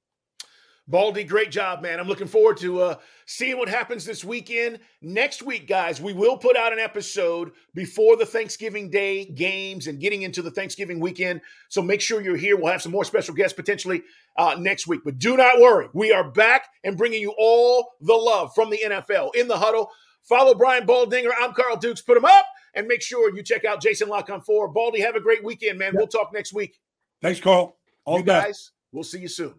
Baldy, 0.86 1.24
great 1.24 1.50
job, 1.50 1.80
man. 1.80 1.98
I'm 1.98 2.08
looking 2.08 2.26
forward 2.26 2.58
to 2.58 2.82
uh, 2.82 2.96
seeing 3.24 3.56
what 3.56 3.70
happens 3.70 4.04
this 4.04 4.22
weekend. 4.22 4.80
Next 5.00 5.42
week, 5.42 5.66
guys, 5.66 5.98
we 5.98 6.12
will 6.12 6.36
put 6.36 6.58
out 6.58 6.74
an 6.74 6.78
episode 6.78 7.52
before 7.74 8.16
the 8.16 8.26
Thanksgiving 8.26 8.90
Day 8.90 9.24
games 9.24 9.86
and 9.86 9.98
getting 9.98 10.22
into 10.22 10.42
the 10.42 10.50
Thanksgiving 10.50 11.00
weekend. 11.00 11.40
So 11.70 11.80
make 11.80 12.02
sure 12.02 12.20
you're 12.20 12.36
here. 12.36 12.56
We'll 12.56 12.70
have 12.70 12.82
some 12.82 12.92
more 12.92 13.06
special 13.06 13.34
guests 13.34 13.56
potentially 13.56 14.02
uh, 14.36 14.56
next 14.58 14.86
week. 14.86 15.00
But 15.06 15.18
do 15.18 15.38
not 15.38 15.58
worry. 15.58 15.88
We 15.94 16.12
are 16.12 16.30
back 16.30 16.66
and 16.84 16.98
bringing 16.98 17.22
you 17.22 17.34
all 17.38 17.92
the 18.02 18.14
love 18.14 18.54
from 18.54 18.68
the 18.68 18.80
NFL 18.84 19.34
in 19.34 19.48
the 19.48 19.56
huddle. 19.56 19.90
Follow 20.22 20.54
Brian 20.54 20.86
Baldinger. 20.86 21.32
I'm 21.40 21.54
Carl 21.54 21.78
Dukes. 21.78 22.02
Put 22.02 22.14
them 22.14 22.26
up 22.26 22.46
and 22.74 22.86
make 22.86 23.00
sure 23.00 23.34
you 23.34 23.42
check 23.42 23.64
out 23.64 23.80
Jason 23.80 24.10
Lock 24.10 24.28
on 24.28 24.42
four. 24.42 24.68
Baldy, 24.68 25.00
have 25.00 25.16
a 25.16 25.20
great 25.20 25.42
weekend, 25.42 25.78
man. 25.78 25.92
We'll 25.94 26.08
talk 26.08 26.30
next 26.34 26.52
week. 26.52 26.78
Thanks, 27.22 27.40
Carl. 27.40 27.78
All 28.04 28.18
you 28.18 28.24
guys, 28.24 28.72
we'll 28.92 29.02
see 29.02 29.20
you 29.20 29.28
soon. 29.28 29.54